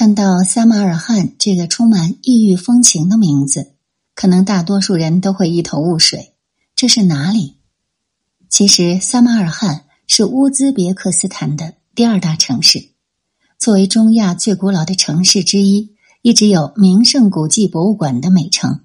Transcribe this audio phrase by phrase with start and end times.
[0.00, 3.74] 看到撒马尔罕这个充满异域风情的名字，
[4.14, 6.32] 可能大多数人都会一头雾水。
[6.74, 7.58] 这是哪里？
[8.48, 12.92] 其实，撒马尔罕是乌兹别克斯坦的第二大城市，
[13.58, 18.80] 作为中亚最古老的城市之一，一直有名胜古迹博物馆的美称。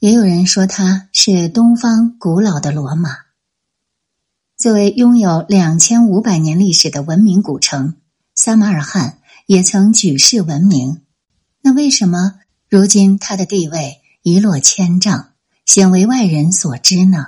[0.00, 3.10] 也有人说它是东方古老的罗马。
[4.56, 7.94] 作为拥有两千五百年历史的文明古城，
[8.34, 9.18] 撒马尔罕。
[9.50, 11.02] 也曾举世闻名，
[11.62, 12.38] 那为什么
[12.68, 15.32] 如今他的地位一落千丈，
[15.66, 17.26] 鲜为外人所知呢？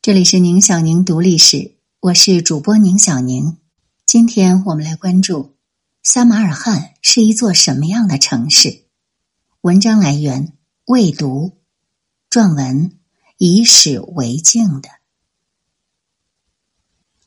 [0.00, 3.58] 这里是宁小宁读历史，我是主播宁小宁。
[4.06, 5.56] 今天我们来关注
[6.02, 8.84] 撒马尔罕是一座什么样的城市？
[9.60, 10.54] 文章来源
[10.86, 11.58] 未读，
[12.30, 12.98] 撰文
[13.36, 14.88] 以史为镜的《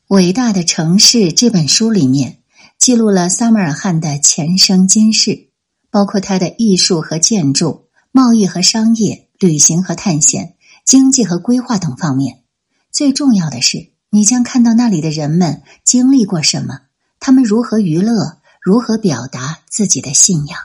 [0.08, 2.41] 伟大的城市》这本书里面。
[2.82, 5.50] 记录了撒马尔罕的前生今世，
[5.88, 12.42] 包括它的艺术和建筑、贸易和商业、旅行和探险、经济和规划等方面。
[12.90, 16.80] 最重要的是，你将看到那里的人们经历过什么，
[17.20, 20.58] 他们如何娱乐，如何表达自己的信仰。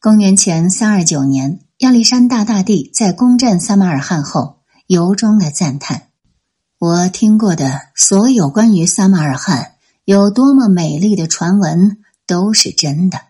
[0.00, 6.08] 公元前三二九年，亚历山大大帝在攻占撒马尔罕后，由衷的赞叹
[6.80, 9.74] ：“我听过的所有关于撒马尔罕。”
[10.10, 13.20] 有多么美丽的传闻都是真的。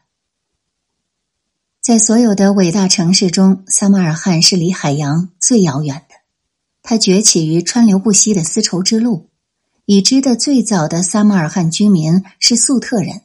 [1.82, 6.14] 在所有的伟大城市中，撒马尔罕是离海洋最遥远的。
[6.82, 9.28] 它崛起于川流不息的丝绸之路。
[9.84, 13.24] 已知的最早的撒马尔罕居民是粟特人，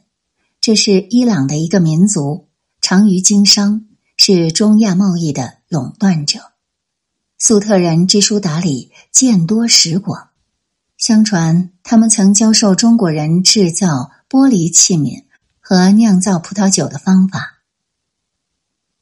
[0.60, 2.48] 这是伊朗的一个民族，
[2.82, 3.86] 长于经商，
[4.18, 6.40] 是中亚贸易的垄断者。
[7.38, 10.25] 粟特人知书达理，见多识广。
[10.96, 15.24] 相传，他们曾教授中国人制造玻璃器皿
[15.60, 17.58] 和酿造葡萄酒的方法。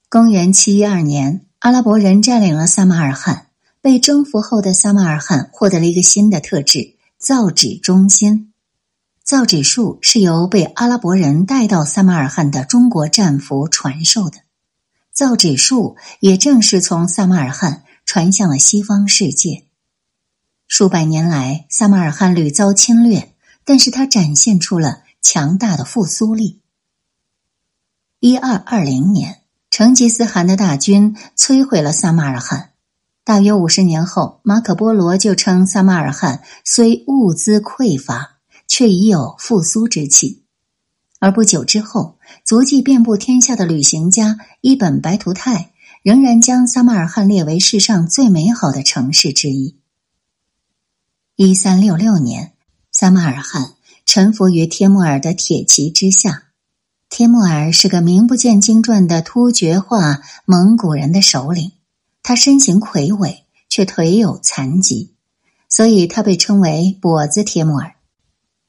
[0.08, 3.46] 公元七一二年，阿拉伯人占领了撒马尔罕。
[3.80, 8.54] 被征服后的撒马尔罕获得了一个新的特质——造纸中心。
[9.22, 14.38] 造纸术是由被阿拉伯人带到撒马尔罕的中国战俘传授的。
[15.12, 19.64] 造纸术也正是从撒马尔罕传向了西方世界。
[20.76, 23.32] 数百年来，撒马尔罕屡遭侵略，
[23.64, 26.62] 但是它展现出了强大的复苏力。
[28.18, 32.70] 一二二零年，成吉思汗的大军摧毁了撒马尔罕。
[33.22, 40.42] 大约五十年后，马可波罗就称撒马尔罕虽物资匮乏，却已有复苏之气。
[41.20, 45.70] 而不久之后，足迹遍布天下的旅行家伊本·白图泰
[46.02, 49.76] 仍然将撒马尔罕列为世上最美好的城市之一。
[51.36, 52.52] 一三六六年，
[52.92, 53.72] 撒马尔罕
[54.06, 56.44] 臣服于帖木儿的铁骑之下。
[57.08, 61.72] 帖木儿是个名不见经传的突厥化蒙古人的首领，
[62.22, 65.14] 他身形魁伟，却腿有残疾，
[65.68, 67.96] 所以他被称为跛子帖木儿。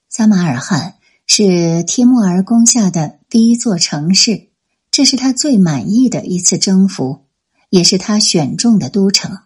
[0.10, 0.96] 撒马尔罕
[1.28, 4.48] 是帖木儿攻下的第一座城市，
[4.90, 7.26] 这是他最满意的一次征服，
[7.70, 9.38] 也是他选中的都城。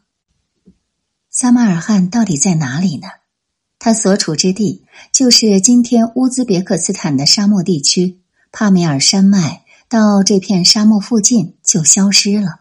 [1.42, 3.08] 撒马尔罕到底在哪里呢？
[3.80, 4.84] 它所处之地
[5.14, 8.20] 就是今天乌兹别克斯坦的沙漠地区，
[8.52, 12.60] 帕米尔山脉到这片沙漠附近就消失了。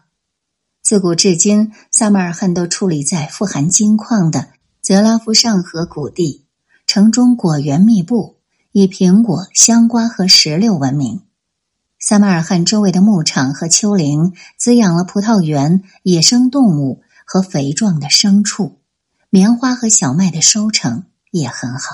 [0.81, 4.47] 自古至今，撒马尔罕都矗立在富含金矿的
[4.81, 6.45] 泽拉夫上河谷地，
[6.87, 8.37] 城中果园密布，
[8.71, 11.23] 以苹果、香瓜和石榴闻名。
[11.99, 17.01] 撒马尔罕周围的牧场和丘陵滋养了葡萄园、野生动物。
[17.31, 18.79] 和肥壮的牲畜，
[19.29, 21.91] 棉花和小麦的收成也很好。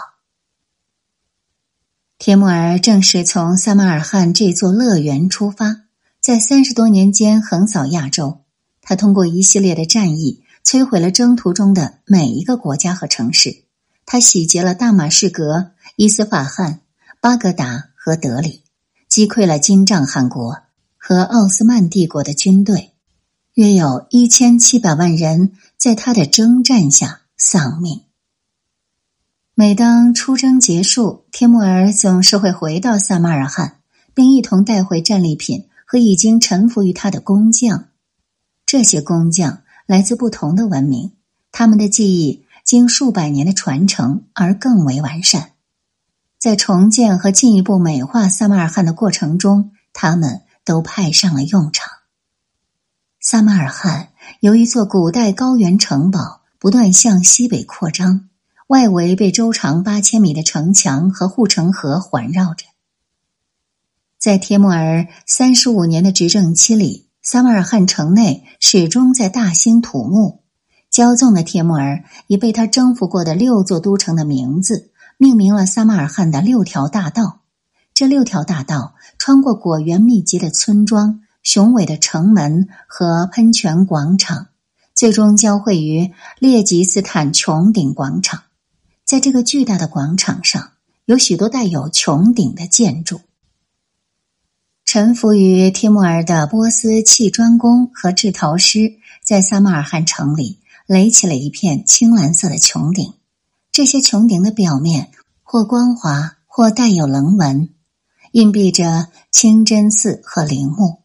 [2.18, 5.82] 铁木儿正是从撒马尔罕这座乐园出发，
[6.22, 8.46] 在三十多年间横扫亚洲。
[8.82, 13.66] 他通过一系列的战役，摧毁了征途中的每一个国家和城市。
[14.06, 16.80] 他洗劫了大马士革、伊斯法罕、
[17.20, 18.64] 巴格达和德里，
[19.10, 20.60] 击溃了金帐汗国
[20.98, 22.95] 和奥斯曼帝国的军队。
[23.56, 28.02] 约有一千七百万人在他的征战下丧命。
[29.54, 33.78] 每当出征结束，帖木儿总是会回到撒马尔罕，
[34.14, 37.86] 并一同带回战利品和已经臣服于他的工匠。
[38.66, 41.14] 这些工匠来自不同的文明，
[41.54, 45.52] 他们的技艺经数百年的传承而更为完善。
[46.38, 51.90] 在重建和进一步美化撒马尔罕的过程中，他们都派上了用场。
[53.28, 58.30] 撒马尔罕由一座古代高原城堡不断向西北扩张，
[58.68, 62.66] 外围被周长八千米的城墙和护城河环绕着。
[64.20, 70.44] 在帖木儿三十五年的执政期里，撒马尔罕城内始终在大兴土木。
[70.92, 77.40] 骄纵的帖木儿以被他征服过的六座都城的名字，命名了撒马尔罕的六条大道。
[77.92, 84.48] 这六条大道穿过果园密集的村庄、雄伟的城门和喷泉广场，
[84.94, 88.44] 最终交汇于列吉斯坦穹顶广场。
[89.06, 90.72] 在这个巨大的广场上，
[91.06, 93.22] 有许多带有穹顶的建筑。
[94.84, 100.60] 臣服于帖木儿的波斯砌砖工和制陶师，在撒马尔罕城里。
[100.88, 103.14] 垒起了一片青蓝色的穹顶，
[103.72, 105.10] 这些穹顶的表面
[105.42, 107.70] 或光滑，或带有棱纹，
[108.34, 111.05] 隐蔽着清真寺和陵墓。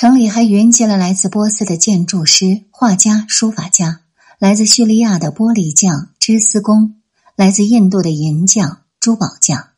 [0.00, 4.02] 城里还云集了来自波斯的建筑师、画家、书法家，
[4.38, 7.00] 来自叙利亚的玻璃匠、织丝工，
[7.34, 9.70] 来自印度的银匠、珠宝匠，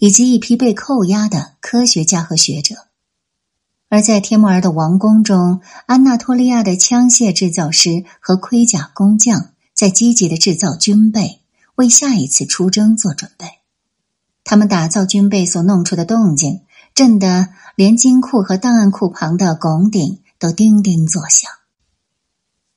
[0.00, 2.74] 以及一批被扣押的科学家和学者。
[3.88, 11.40] 而在帖木儿的王宫中，安纳托利亚的枪械制造师和盔甲工匠在积极的制造军备，
[11.76, 13.46] 为下一次出征做准备。
[14.42, 16.62] 他们打造军备所弄出的动静，
[16.98, 21.48] 震得连金库和档案库旁的拱顶都叮叮作响。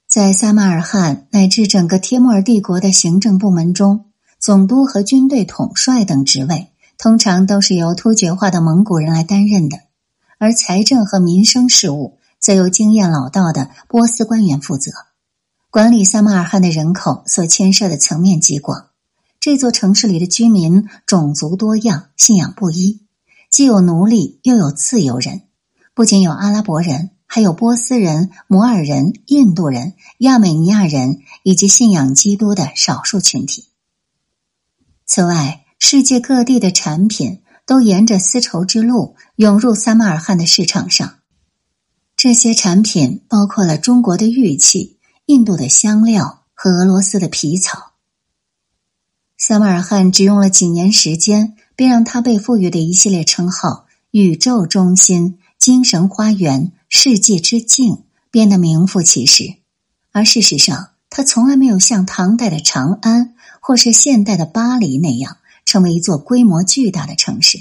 [0.08, 4.06] 在撒马尔罕乃至整个帖木儿帝国的行政部门中，
[4.38, 6.70] 总督和军队统帅等职位
[7.00, 9.80] 通常都是由突厥化的蒙古人来担任的。
[10.38, 14.92] 而财政和民生事务则由经验老道的波斯官员负责
[15.72, 16.06] 管理。
[16.06, 18.90] 撒马尔罕的人口所牵涉的层面极广，
[19.40, 23.02] 这座城市里的居民种族多样，信仰不一，
[23.52, 25.44] 既有奴隶又有自由人，
[25.94, 33.66] 不仅有阿拉伯人，还有波斯人、摩尔人、印度人、亚美尼亚人以及信仰基督的少数群体。
[35.06, 37.44] 此外，世界各地的产品。
[37.64, 41.20] 都沿着丝绸之路涌入撒马尔罕的市场上。
[42.18, 47.94] 这些产品包括了中国的玉器、印度的香料和俄罗斯的皮草。
[49.38, 59.56] 撒马尔罕只用了几年时间，并让他被赋予的一系列称号“宇宙中心”“精神花园”“世界之境”变得名副其实。
[60.12, 65.38] 而事实上，他从来没有像唐代的长安或是现代的巴黎那样。
[65.64, 67.60] 成为一座规模巨大的城市。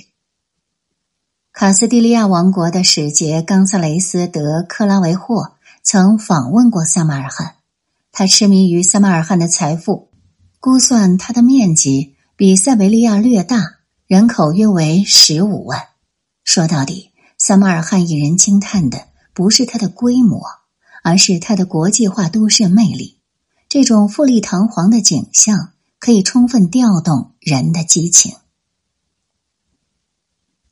[1.52, 5.52] 卡斯蒂利亚王国的使节冈萨雷斯·德克拉维霍
[5.82, 7.54] 曾访问过萨马尔罕，
[8.10, 10.08] 他痴迷于萨马尔罕的财富，
[10.58, 13.79] 估算它的面积比塞维利亚略大，
[14.10, 15.86] 人口约为十五万。
[16.42, 20.42] 说到底，萨马尔罕引人惊叹的不是它的规模，
[21.04, 23.20] 而是它的国际化都市魅力。
[23.68, 25.74] 这种富丽堂皇的景象。
[26.00, 28.34] 可以充分调动人的激情。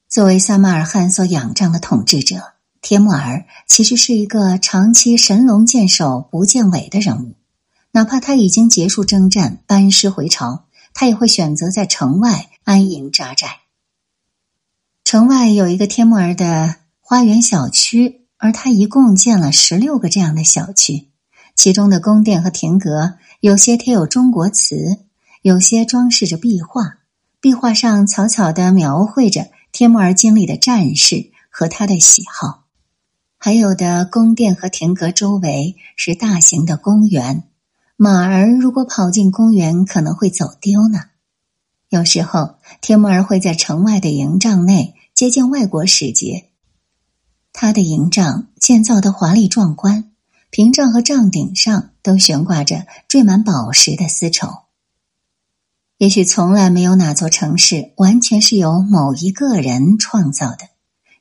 [0.08, 7.34] 作为撒马尔罕所仰仗的统治者，帖木儿其实是一个长期神龙见首不见尾的人物。
[7.90, 10.64] 哪怕他已经结束征战，班师回朝，
[11.00, 13.60] 他也会选择在城外安营扎寨。
[15.04, 21.06] 城外有一个天木儿的花园小区，而他一共建了十六个这样的小区，
[21.54, 25.04] 其中的宫殿和亭阁有些贴有中国瓷。
[25.42, 26.98] 有些装饰着壁画，
[27.40, 32.64] 壁画上草草的描绘着天木儿经历的战事和他的喜好；
[33.38, 37.47] 还有的宫殿和亭阁周围是大型的公园，
[38.00, 41.00] 马儿如果跑进公园，可能会走丢呢。
[41.88, 46.48] 有时候，帖木儿会在城外的营帐内接见外国使节，
[47.52, 50.12] 他的营帐建造的华丽壮观，
[50.50, 54.48] 屏障和帐顶上都悬挂着缀满宝石的丝绸。
[55.96, 60.68] 也许从来没有哪座城市完全是由某一个人创造的。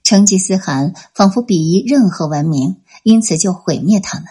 [0.03, 4.27] 成吉思汗仿佛鄙夷任何文明，因此就毁灭他们。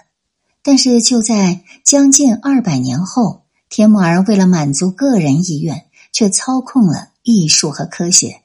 [0.67, 8.41] 但是就在将近二百年后，帖木儿为了满足个人意愿，却操控了艺术和科学。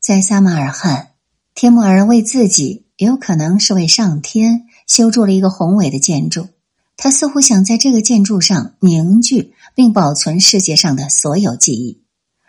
[0.00, 1.12] 在撒马尔罕，
[1.54, 6.48] 帖木儿为自己，也有可能是为上天，修筑了一个宏伟的建筑。
[6.98, 12.02] 他似乎想在这个建筑上凝聚并保存世界上的所有记忆，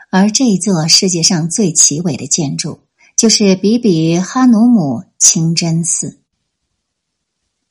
[0.10, 2.82] 而这一座世界上最奇伟的建筑
[3.15, 6.20] 就是比比哈努姆清真寺。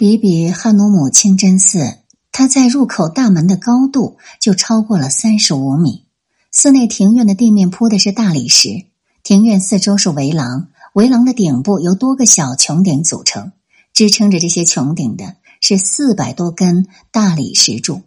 [0.01, 1.99] 比比汉努姆清真寺，
[2.33, 6.07] 它在入口大门的高度就超过了三十五米。
[6.51, 8.87] 寺内庭院的地面铺的是大理石，
[9.23, 13.53] 庭院四周是围廊，围廊的顶部由多个小穹顶组成，
[13.93, 15.37] 支撑着这些穹顶的。
[15.61, 18.01] 是四百多根大理石柱。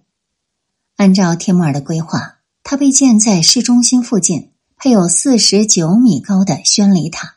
[0.95, 7.35] 按照帖木儿的规划，它被建在市中心附近，配有四十九米高的宣礼塔。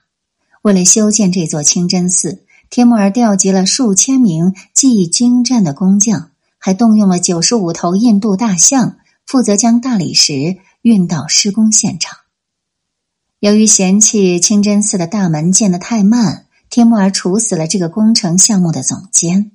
[0.62, 2.45] 为了修建这座清真寺，
[2.76, 12.18] 帖木儿调集了数千名技艺精湛的工匠，还动用了九十五头印度大象，负责将大理石运到施工现场。
[13.38, 19.52] 由于嫌弃清真寺的大门建得太慢，帖木儿处死了这个工程项目的总监。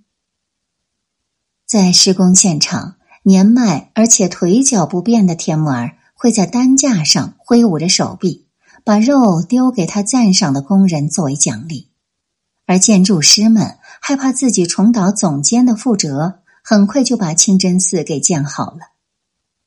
[1.67, 8.47] 在施工现场，年迈而且腿脚不便的帖木儿会在担架上挥舞着手臂，
[8.83, 11.90] 把肉丢给他赞赏的工人作为奖励。
[12.71, 18.93] 而建筑师们害怕自己重蹈总监的覆辙，很快就把清真寺给建好了。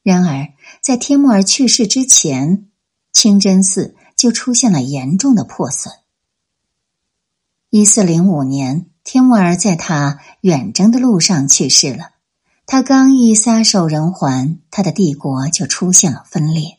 [0.03, 2.69] 然而，在帖木儿去世之前，
[3.13, 3.95] 清真寺。
[4.17, 5.93] 就出现了严重的破损。
[7.69, 12.13] 一四零五年，帖木儿在他远征的路上去世了。
[12.65, 16.79] 他刚一撒手人寰，他的帝国就出现了分裂。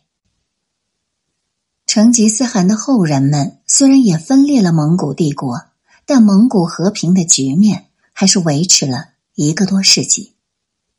[1.86, 5.65] 成吉思汗的后人们虽然也分裂了蒙古帝国，
[6.05, 10.35] 但蒙古和平的局面还是维持了一个多世纪。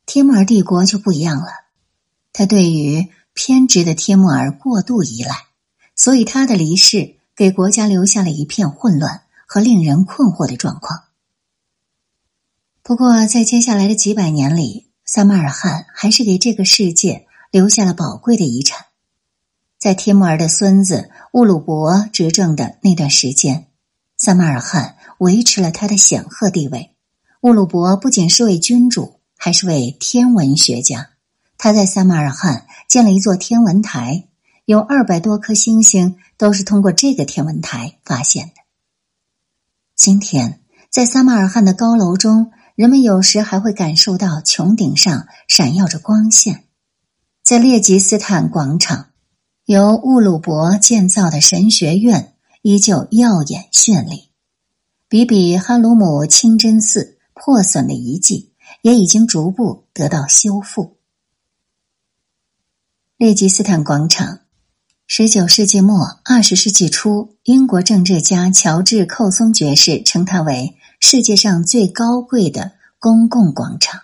[0.05, 1.47] 帖木儿帝国就不一样了，
[2.31, 5.47] 他对于偏执的帖木儿过度依赖。
[5.99, 11.05] 所以他的离世给国家留下了一片混乱和令人困惑的状况。
[12.83, 18.85] 不过，在接下来的几百年里，萨马尔汗还是给这个世界留下了宝贵的遗产。
[19.79, 23.65] 在帖木儿的孙子乌鲁伯执政的那段时间，
[24.17, 26.91] 萨马尔汗维持了他的显赫地位。
[27.41, 31.09] 乌鲁伯不仅是位君主，还是位天文学家。
[31.57, 34.27] 他在萨马尔罕建了一座天文台。
[34.65, 38.53] 有二百多颗星星都是通过这个天文台发现的。
[39.95, 40.59] 今天，
[40.89, 46.65] 在撒马尔罕的高楼中，人们有时还会感受到穹顶上闪耀着光线。
[47.45, 49.11] 在列吉斯坦广场，
[49.63, 54.26] 由乌鲁伯建造的神学院依旧耀眼绚丽。
[55.09, 60.97] 比比哈鲁姆清真寺破损的遗迹也已经逐步得到修复。
[63.15, 64.41] 列吉斯坦广场。
[65.09, 74.01] 十九世纪末、二十世纪初，英国政治家乔治·寇松爵士称它为世界上最高贵的公共广场。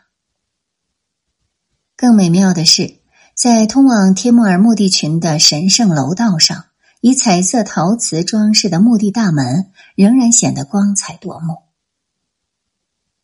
[1.98, 3.02] 更美妙的是，
[3.36, 6.68] 在通往帖木儿墓地群的神圣楼道上，
[7.06, 11.58] 以彩色陶瓷装饰的墓地大门仍然显得光彩夺目。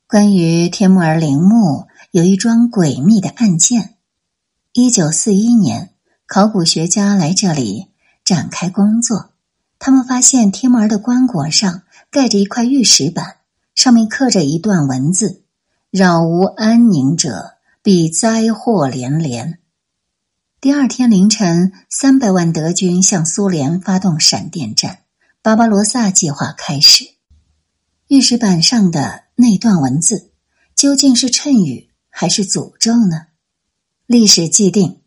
[0.06, 3.96] 关于天木儿陵墓，有一桩诡秘的案件：
[4.74, 5.92] 一九四一年。
[6.28, 7.88] 考古学家来这里
[8.26, 9.30] 展开工作，
[9.80, 13.38] 他们发现天木儿的棺椁上盖着一块玉石板，
[13.76, 15.44] 上面刻着一段文字
[15.90, 19.59] ：“扰无安宁者，必灾祸连连。”
[20.62, 25.04] 第二天凌晨，三百万德军向苏联发动闪电战，
[25.42, 27.06] 巴巴罗萨计划开始。
[28.10, 30.34] 玉石板上的那段文字
[30.76, 33.28] 究竟是谶语还是诅咒呢？
[34.06, 35.00] 历史既定。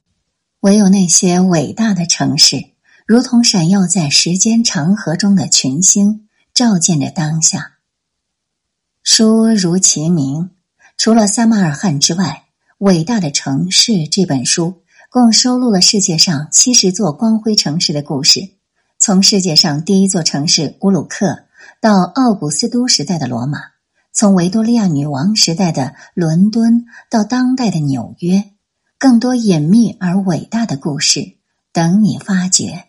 [0.60, 2.70] 唯有那些伟大的城市，
[3.04, 7.72] 如同闪耀在时间长河中的群星，照见着当下。
[9.02, 10.48] 书如其名，
[10.96, 12.44] 除了撒马尔罕之外，
[12.78, 14.80] 《伟大的城市》这本书
[15.12, 18.48] 共收录了世界上七十座光辉城市的故事，
[18.98, 21.44] 从世界上第一座城市乌鲁克
[21.82, 23.58] 到奥古斯都时代的罗马，
[24.10, 28.52] 从维多利亚女王时代的伦敦到当代的纽约。
[28.98, 31.36] 更多隐秘而伟大的故事
[31.74, 32.86] 等你发掘。